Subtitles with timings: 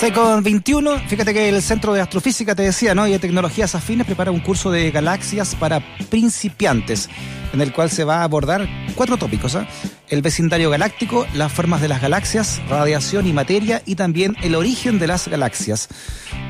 [0.00, 3.06] 6 con 21, fíjate que el Centro de Astrofísica, te decía, ¿no?
[3.06, 7.10] Y de Tecnologías Afines prepara un curso de galaxias para principiantes,
[7.52, 9.66] en el cual se va a abordar cuatro tópicos, ¿eh?
[10.08, 14.98] El vecindario galáctico, las formas de las galaxias, radiación y materia, y también el origen
[14.98, 15.88] de las galaxias.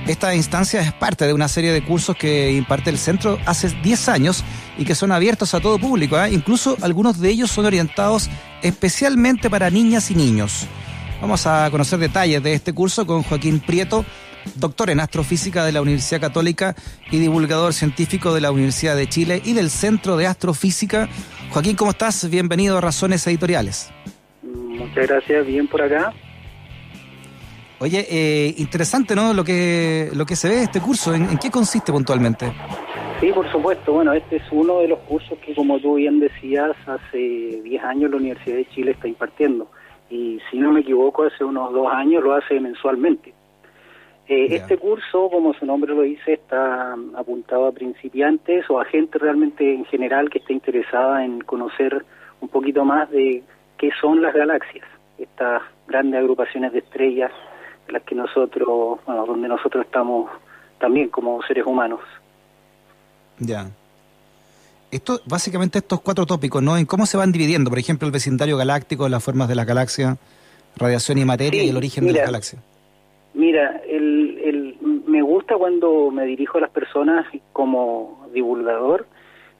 [0.06, 4.08] Esta instancia es parte de una serie de cursos que imparte el centro hace 10
[4.10, 4.44] años
[4.78, 6.30] y que son abiertos a todo público, ¿eh?
[6.30, 8.30] Incluso algunos de ellos son orientados
[8.62, 10.68] especialmente para niñas y niños.
[11.20, 14.06] Vamos a conocer detalles de este curso con Joaquín Prieto,
[14.56, 16.74] doctor en astrofísica de la Universidad Católica
[17.10, 21.08] y divulgador científico de la Universidad de Chile y del Centro de Astrofísica.
[21.50, 22.28] Joaquín, ¿cómo estás?
[22.30, 23.92] Bienvenido a Razones Editoriales.
[24.42, 26.14] Muchas gracias, bien por acá.
[27.80, 29.34] Oye, eh, interesante, ¿no?
[29.34, 31.14] Lo que lo que se ve de este curso.
[31.14, 32.50] ¿En, ¿En, qué consiste puntualmente?
[33.20, 33.92] Sí, por supuesto.
[33.92, 38.10] Bueno, este es uno de los cursos que, como tú bien decías, hace 10 años
[38.10, 39.70] la Universidad de Chile está impartiendo
[40.10, 43.32] y si no me equivoco hace unos dos años lo hace mensualmente.
[44.28, 49.18] Eh, este curso, como su nombre lo dice, está apuntado a principiantes o a gente
[49.18, 52.04] realmente en general que esté interesada en conocer
[52.40, 53.42] un poquito más de
[53.76, 54.86] qué son las galaxias,
[55.18, 57.32] estas grandes agrupaciones de estrellas
[57.86, 60.30] de las que nosotros, bueno, donde nosotros estamos
[60.78, 62.00] también como seres humanos.
[63.38, 63.68] Ya.
[64.90, 66.76] Esto, básicamente estos cuatro tópicos, ¿no?
[66.76, 70.16] En cómo se van dividiendo, por ejemplo, el vecindario galáctico, las formas de la galaxia,
[70.76, 72.58] radiación y materia sí, y el origen mira, de la galaxia.
[73.34, 79.06] Mira, el, el, me gusta cuando me dirijo a las personas como divulgador,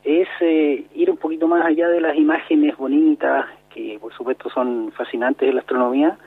[0.03, 4.91] es eh, ir un poquito más allá de las imágenes bonitas, que por supuesto son
[4.97, 6.19] fascinantes de la astronomía,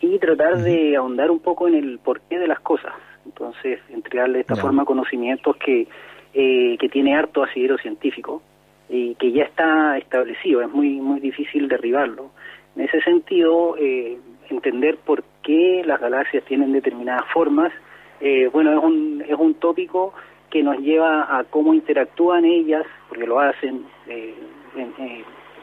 [0.00, 0.62] y tratar uh -huh.
[0.62, 2.92] de ahondar un poco en el porqué de las cosas.
[3.24, 4.62] Entonces, entregarle de esta yeah.
[4.62, 5.86] forma conocimientos que
[6.34, 8.42] eh, que tiene harto asidero científico
[8.88, 12.30] y que ya está establecido, es muy muy difícil derribarlo.
[12.76, 14.18] En ese sentido, eh,
[14.50, 17.72] entender por qué las galaxias tienen determinadas formas,
[18.20, 20.14] eh, bueno, es un, es un tópico
[20.50, 24.34] que nos lleva a cómo interactúan ellas, porque lo hacen eh,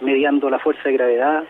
[0.01, 1.43] mediando la fuerza de gravedad,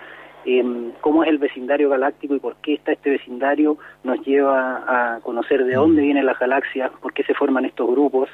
[1.02, 5.66] cómo es el vecindario galáctico y por qué está este vecindario, nos lleva a conocer
[5.66, 8.30] de dónde vienen las galaxias, por qué se forman estos grupos,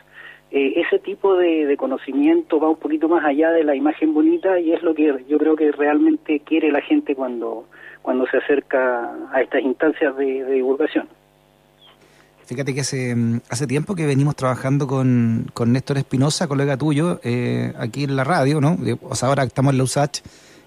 [0.52, 4.60] eh, ese tipo de, de, conocimiento va un poquito más allá de la imagen bonita
[4.60, 7.68] y es lo que yo creo que realmente quiere la gente cuando,
[8.02, 11.08] cuando se acerca a estas instancias de, divulgación.
[12.46, 13.16] Fíjate que hace,
[13.50, 18.26] hace tiempo que venimos trabajando con, con Néstor Espinosa, colega tuyo, eh, aquí en la
[18.26, 18.78] radio, ¿no?
[19.04, 20.20] O sea, ahora estamos en la USACH,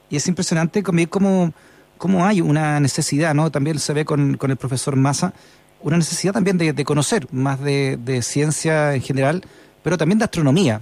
[0.08, 1.52] y es impresionante cómo,
[1.98, 3.50] cómo hay una necesidad, ¿no?
[3.50, 5.34] También se ve con, con el profesor Massa,
[5.82, 9.42] una necesidad también de, conocer más de ciencia en general,
[9.84, 10.80] pero también de astronomía.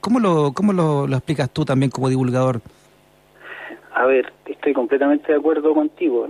[0.00, 2.60] ¿Cómo lo, cómo lo, lo, explicas tú también como divulgador?
[3.94, 6.26] A ver, estoy completamente de acuerdo contigo.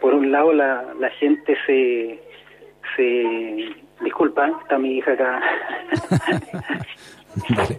[0.00, 2.22] Por un lado, la, la gente se,
[2.96, 3.74] se...
[4.02, 5.42] Disculpa, está mi hija acá.
[7.56, 7.78] vale.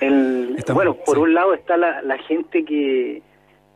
[0.00, 1.22] El, bueno, por sí.
[1.22, 3.22] un lado está la, la gente que,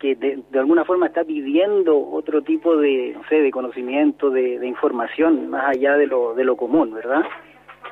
[0.02, 4.58] que de, de, alguna forma está pidiendo otro tipo de, no sé, de conocimiento, de,
[4.58, 7.22] de, información, más allá de lo, de lo común, ¿verdad?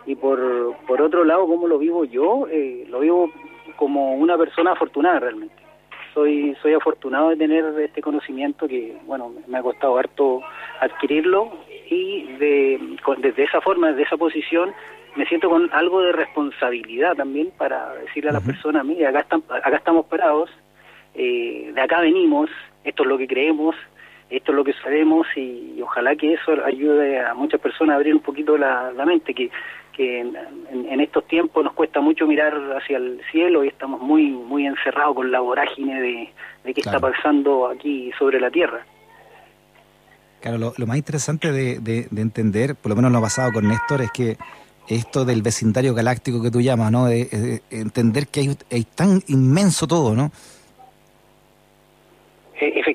[0.07, 2.49] Y por, por otro lado, ¿cómo lo vivo yo?
[2.51, 3.31] Eh, lo vivo
[3.77, 5.55] como una persona afortunada realmente.
[6.13, 10.43] Soy, soy afortunado de tener este conocimiento que, bueno, me ha costado harto
[10.81, 11.53] adquirirlo
[11.89, 14.75] y de, con, desde esa forma, desde esa posición,
[15.15, 18.53] me siento con algo de responsabilidad también para decirle a las uh -huh.
[18.53, 20.51] personas, mire, acá, están, acá estamos parados,
[21.23, 22.49] eh, de acá venimos,
[22.83, 23.77] esto es lo que creemos,
[24.31, 27.97] esto es lo que sabemos y, y, ojalá que eso ayude a muchas personas a
[27.97, 29.51] abrir un poquito la, la mente, que,
[29.95, 30.35] que en,
[30.73, 34.67] en, en, estos tiempos nos cuesta mucho mirar hacia el cielo y estamos muy muy
[34.67, 36.33] encerrados con la vorágine de,
[36.65, 36.97] de qué claro.
[36.97, 38.87] está pasando aquí sobre la Tierra.
[40.41, 43.53] Claro, lo, lo más interesante de, de, de, entender, por lo menos lo ha pasado
[43.53, 44.39] con Néstor, es que
[44.89, 47.05] esto del vecindario galáctico que tú llamas, ¿no?
[47.05, 50.33] De, de entender que hay, hay tan inmenso todo, ¿no?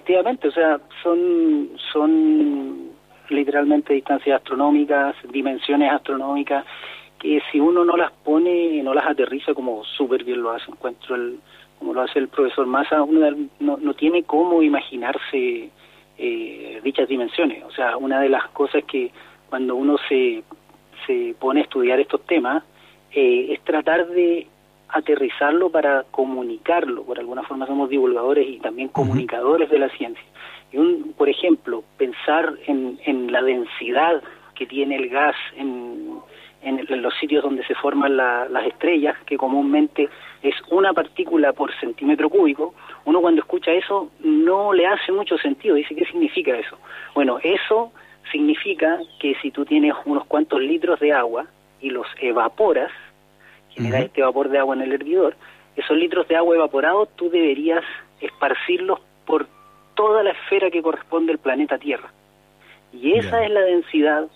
[0.05, 2.91] Efectivamente, o sea, son, son
[3.29, 6.63] literalmente distancias astronómicas, dimensiones astronómicas,
[7.17, 11.15] que si uno no las pone, no las aterriza como súper bien lo hace, encuentro
[11.15, 11.39] el,
[11.79, 15.71] como lo hace el profesor Massa, uno no, no tiene cómo imaginarse
[16.19, 17.63] eh, dichas dimensiones.
[17.63, 19.11] O sea, una de las cosas que
[19.49, 20.43] cuando uno se,
[21.07, 22.63] se pone a estudiar estos temas
[23.11, 24.45] eh, es tratar de
[24.95, 27.03] aterrizarlo para comunicarlo.
[27.03, 29.73] Por alguna forma somos divulgadores y también comunicadores uh -huh.
[29.73, 30.23] de la ciencia.
[30.71, 34.23] Y un, por ejemplo, pensar en, en, la densidad
[34.55, 36.19] que tiene el gas en,
[36.61, 40.09] en, los sitios donde se forman las estrellas, que comúnmente
[40.41, 45.75] es una partícula por centímetro cúbico, uno cuando escucha eso no le hace mucho sentido.
[45.75, 46.77] Dice, ¿qué significa eso?
[47.13, 47.91] Bueno, eso
[48.31, 51.45] significa que si tú tienes unos cuantos litros de agua
[51.81, 52.91] y los evaporas,
[53.75, 55.35] generas este vapor de agua en el hervidor,
[55.75, 57.83] esos litros de agua evaporados tú deberías
[58.21, 59.47] esparcirlos por
[59.93, 62.11] toda la esfera que corresponde al planeta Tierra.
[62.93, 64.27] Y esa es la densidad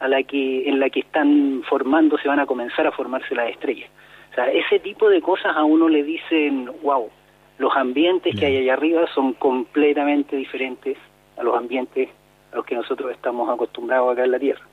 [0.00, 3.50] a la que en la que están formando, se van a comenzar a formarse las
[3.50, 3.90] estrellas.
[4.30, 7.10] O sea, ese tipo de cosas a uno le dicen, wow,
[7.58, 10.96] los ambientes que hay allá arriba son completamente diferentes
[11.36, 12.08] a los ambientes
[12.52, 14.67] a los que nosotros estamos acostumbrados acá en la Tierra.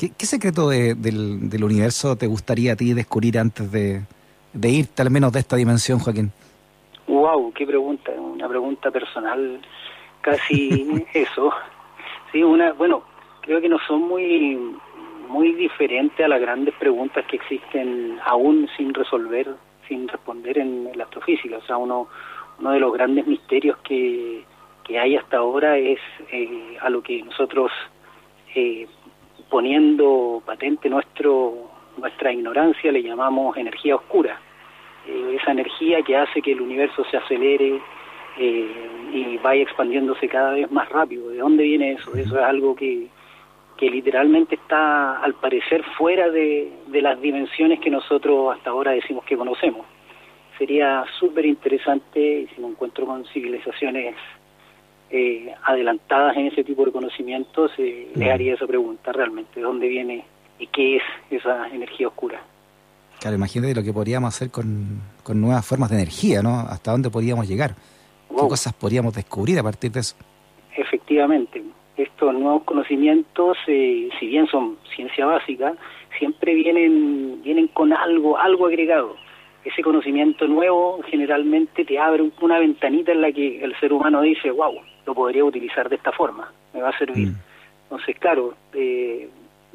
[0.00, 4.00] ¿Qué, secreto del, universo te gustaría a ti descubrir antes de,
[4.54, 6.32] de irte al menos de esta dimensión, Joaquín?
[7.06, 9.60] Wow, qué pregunta, una pregunta personal,
[10.22, 11.52] casi eso.
[12.32, 13.02] Sí, una, bueno,
[13.42, 14.58] creo que no son muy
[15.28, 19.54] muy diferentes a las grandes preguntas que existen aún sin resolver,
[19.86, 21.58] sin responder en la astrofísica.
[21.58, 22.08] O sea, uno,
[22.58, 24.44] uno de los grandes misterios que,
[24.82, 26.00] que hay hasta ahora es
[26.32, 27.70] eh, a lo que nosotros,
[28.54, 28.88] eh,
[29.50, 34.40] poniendo patente nuestro nuestra ignorancia, le llamamos energía oscura.
[35.06, 37.80] Eh, esa energía que hace que el universo se acelere
[38.38, 41.28] y vaya expandiéndose cada vez más rápido.
[41.28, 42.14] ¿De dónde viene eso?
[42.16, 43.08] Eso es algo que,
[43.80, 49.38] que literalmente está al parecer fuera de, las dimensiones que nosotros hasta ahora decimos que
[49.38, 49.86] conocemos.
[50.58, 54.14] Sería súper interesante si me encuentro con civilizaciones
[55.10, 59.88] eh, adelantadas en ese tipo de conocimientos, eh, le haría esa pregunta realmente, ¿de dónde
[59.88, 60.24] viene
[60.58, 62.42] y qué es esa energía oscura?
[63.20, 66.60] Claro, imagínate lo que podríamos hacer con, con nuevas formas de energía, ¿no?
[66.60, 67.74] ¿Hasta dónde podríamos llegar?
[68.28, 70.16] ¿Qué cosas podríamos descubrir a partir de eso?
[70.76, 71.62] Efectivamente
[72.02, 75.74] estos nuevos conocimientos, eh, si bien son ciencia básica,
[76.18, 79.16] siempre vienen, vienen con algo, algo agregado.
[79.64, 84.50] Ese conocimiento nuevo generalmente te abre una ventanita en la que el ser humano dice,
[84.50, 87.28] wow, lo podría utilizar de esta forma, me va a servir.
[87.28, 87.36] Mm.
[87.84, 89.28] Entonces, claro, eh,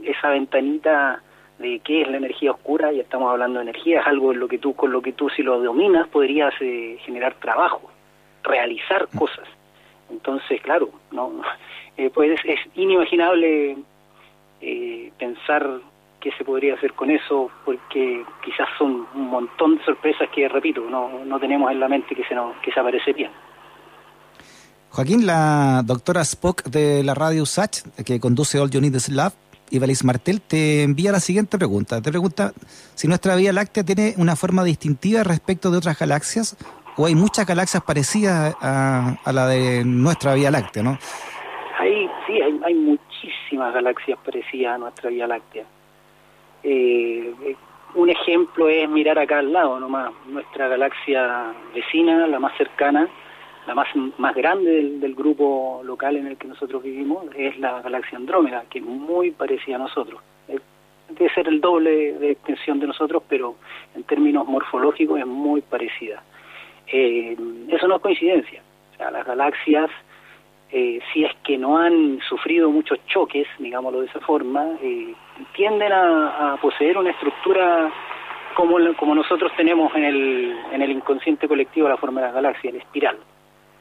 [0.03, 1.21] esa ventanita
[1.59, 4.47] de qué es la energía oscura, ya estamos hablando de energía, es algo en lo
[4.47, 7.89] que tú, con lo que tú si lo dominas podrías eh, generar trabajo,
[8.43, 9.17] realizar mm.
[9.17, 9.47] cosas.
[10.09, 11.41] Entonces, claro, no
[11.97, 13.77] eh, pues es inimaginable
[14.61, 15.79] eh, pensar
[16.19, 20.81] qué se podría hacer con eso, porque quizás son un montón de sorpresas que, repito,
[20.81, 23.31] no, no tenemos en la mente que se, nos, que se aparece bien.
[24.95, 29.33] Joaquín, la doctora Spock de la radio USACH, que conduce All You Need Is Love,
[29.69, 32.01] Ibaliz Martel, te envía la siguiente pregunta.
[32.01, 32.53] Te pregunta
[32.93, 36.55] si nuestra Vía Láctea tiene una forma distintiva respecto de otras galaxias
[36.95, 40.97] o hay muchas galaxias parecidas a, la de nuestra Vía Láctea, ¿no?
[41.77, 45.65] Hay, sí, hay, hay muchísimas galaxias parecidas a nuestra Vía Láctea.
[46.63, 47.33] Eh,
[47.95, 53.09] un ejemplo es mirar acá al lado nomás, nuestra galaxia vecina, la más cercana,
[53.67, 57.81] la más, más grande del, del, grupo local en el que nosotros vivimos, es la
[57.81, 60.21] galaxia Andrómeda, que es muy parecida a nosotros.
[60.47, 63.55] debe ser el doble de extensión de nosotros, pero
[63.95, 66.23] en términos morfológicos es muy parecida.
[66.87, 67.35] Eh,
[67.69, 68.61] eso no es coincidencia.
[68.93, 69.89] O sea, las galaxias
[70.71, 75.13] eh, si es que no han sufrido muchos choques, digámoslo de esa forma, eh,
[75.55, 77.91] tienden a, poseer una estructura
[78.55, 82.71] como, como nosotros tenemos en el, en el inconsciente colectivo la forma de la galaxia,
[82.71, 83.17] el espiral.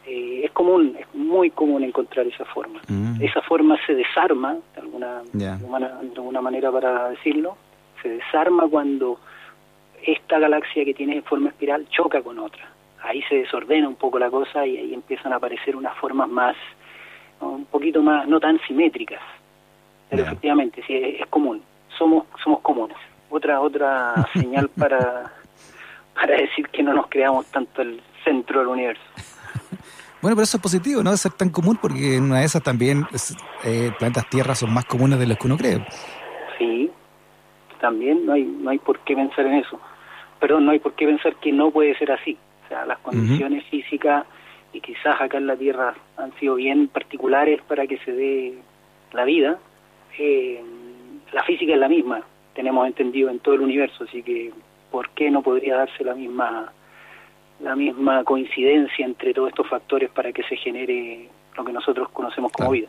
[0.07, 2.81] Eh, es común, es muy común encontrar esa forma.
[2.89, 3.23] Mm.
[3.23, 5.49] Esa forma se desarma, de alguna, de
[6.17, 7.57] alguna manera para decirlo,
[8.03, 9.19] se desarma cuando
[10.03, 14.31] esta galaxia que tiene forma espiral choca con otra ahí se desordena un poco la
[14.31, 16.57] cosa y ahí empiezan a aparecer unas formas más,
[17.41, 19.21] un poquito más, no tan simétricas.
[20.09, 21.63] Pero efectivamente, sí, es, común.
[21.99, 22.97] Somos, somos comunes.
[23.31, 25.33] Otra, otra señal para,
[26.15, 29.03] para decir que no nos creamos tanto el centro del universo.
[30.25, 31.11] Bueno, pero eso es positivo, ¿no?
[31.11, 33.07] De ser tan común, porque en una de esas también
[33.63, 35.87] eh, planetas Tierra son más comunes de los que uno cree.
[36.57, 36.91] Sí,
[37.79, 39.79] también no hay, no hay por qué pensar en eso.
[40.41, 42.39] Perdón, no hay por qué pensar que no puede ser así.
[42.65, 44.25] O sea, las condiciones físicas
[44.73, 48.55] y quizás acá en la Tierra han sido bien particulares para que se dé
[49.13, 49.59] la vida.
[50.19, 50.65] Eh,
[51.35, 52.23] la física es la misma,
[52.55, 54.55] tenemos entendido en todo el universo, así que
[54.91, 56.73] ¿por qué no podría darse la misma
[57.61, 62.53] la misma coincidencia entre todos estos factores para que se genere lo que nosotros conocemos
[62.53, 62.89] como vida?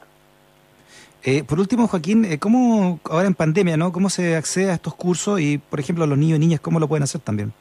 [1.24, 4.94] Eh, por último, Joaquín, eh, ¿cómo ahora en pandemia, no, cómo se accede a estos
[4.94, 7.52] cursos y, por ejemplo, los niños y niñas cómo lo pueden hacer también?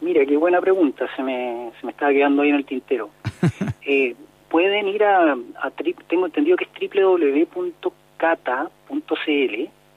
[0.00, 3.10] Mira, qué buena pregunta, se me, se me estaba quedando ahí en el tintero.
[3.86, 4.16] eh,
[4.48, 5.70] pueden ir a, a
[6.08, 7.92] tengo entendido que es www.cata.cl,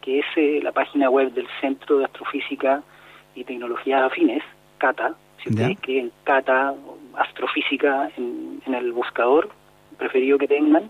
[0.01, 2.83] que es eh, la página web del Centro de Astrofísica
[3.33, 4.43] y Tecnologías Afines,
[4.77, 5.15] CATA.
[5.45, 6.73] Si ustedes escriben CATA,
[7.15, 9.49] Astrofísica en, el buscador
[9.95, 10.89] preferido que tengan,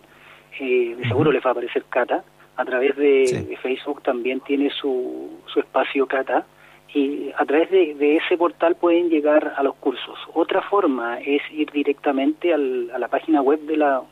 [0.59, 2.23] eh, de seguro les va a aparecer CATA.
[2.55, 6.45] A través de, Facebook también tiene su, su espacio CATA
[6.93, 10.17] y a través de, ese portal pueden llegar a los cursos.
[10.33, 14.03] Otra forma es ir directamente a la página web de la,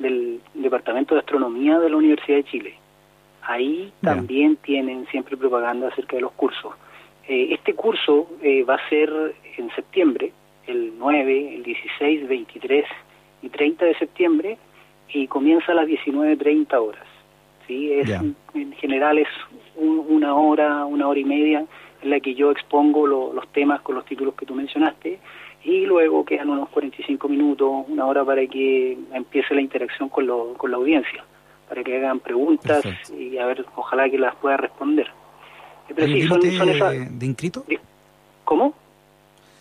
[0.00, 2.74] del Departamento de Astronomía de la Universidad de Chile.
[3.42, 6.74] Ahí también tienen siempre propaganda acerca de los cursos.
[7.28, 10.32] Eh, este curso eh, va a ser en septiembre,
[10.66, 12.84] el 9, el 16, 23
[13.42, 14.58] y 30 de septiembre,
[15.08, 17.06] y comienza a las 19.30 horas.
[17.66, 17.92] ¿sí?
[17.92, 19.28] Es, En general es
[19.76, 21.64] una hora, una hora y media
[22.02, 25.18] en la que yo expongo los temas con los títulos que tú mencionaste
[25.64, 30.70] y luego quedan unos 45 minutos, una hora para que empiece la interacción con, con
[30.70, 31.24] la audiencia,
[31.68, 32.84] para que hagan preguntas
[33.18, 35.10] y a ver, ojalá que las pueda responder.
[35.94, 37.64] Pero sí, son, de inscrito?
[38.44, 38.74] ¿Cómo?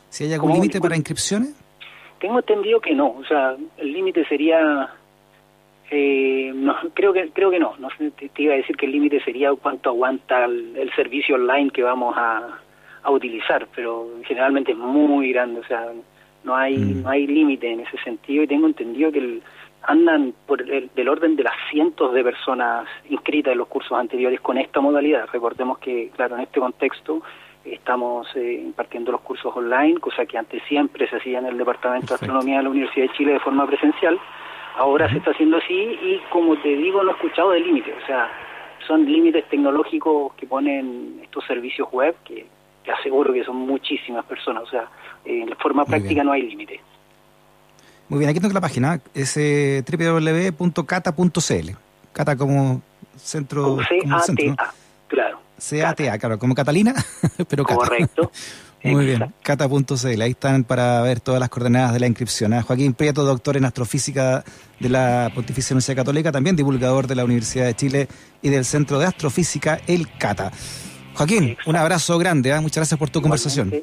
[0.09, 1.55] ¿Si hay algún límite para inscripciones?
[2.19, 4.89] Tengo entendido que no, o sea, el límite sería
[5.95, 7.75] eh, no, creo que creo que no.
[7.77, 11.83] no te, iba a decir que el límite sería cuánto aguanta el, servicio online que
[11.83, 12.59] vamos a,
[13.03, 15.85] a, utilizar, pero generalmente es muy grande, o sea,
[16.43, 17.03] no hay mm.
[17.03, 19.39] no hay límite en ese sentido y tengo entendido que
[19.83, 24.39] andan por el, del orden de las cientos de personas inscritas en los cursos anteriores
[24.41, 25.27] con esta modalidad.
[25.31, 27.21] Recordemos que, claro, en este contexto
[27.65, 32.07] estamos eh, impartiendo los cursos online, cosa que antes siempre se hacía en el Departamento
[32.07, 34.19] de Astronomía de la Universidad de Chile de forma presencial.
[34.75, 38.05] Ahora se está haciendo así y como te digo, no he escuchado de límites, o
[38.05, 38.29] sea,
[38.87, 42.45] son límites tecnológicos que ponen estos servicios web que
[42.83, 44.87] te aseguro que son muchísimas personas, o sea,
[45.25, 46.81] en forma práctica no hay límite.
[48.13, 51.69] Muy bien, aquí tengo la página, es eh, www.cata.cl,
[52.11, 52.83] Cata como
[53.17, 53.63] centro...
[53.63, 54.73] Como CATA,
[55.07, 55.39] claro.
[55.57, 56.93] CATA, claro, como Catalina,
[57.49, 57.79] pero Cata.
[57.79, 58.31] Correcto.
[58.83, 62.53] Muy bien, cata.cl, ahí están para ver todas las coordenadas de la inscripción.
[62.53, 62.61] ¿eh?
[62.61, 64.43] Joaquín Prieto, doctor en astrofísica
[64.79, 68.07] de la Pontificia Universidad Católica, también divulgador de la Universidad de Chile
[68.43, 70.51] y del Centro de Astrofísica, el CATA.
[71.15, 72.59] Joaquín, un abrazo grande, ¿eh?
[72.59, 73.73] muchas gracias por tu conversación.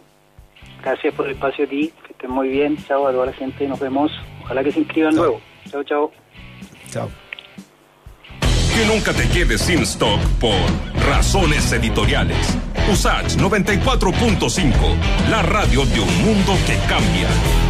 [0.83, 3.69] Gracias por el espacio a ti, que estés muy bien, chao a toda la gente,
[3.69, 4.11] nos vemos,
[4.43, 5.41] ojalá que se inscriban luego.
[5.71, 6.11] Chao, chao.
[6.91, 7.09] Chao.
[8.75, 10.57] Que nunca te quedes sin stock por
[11.07, 12.59] razones editoriales.
[12.91, 14.73] USACH 94.5,
[15.29, 17.70] la radio de un mundo que cambia.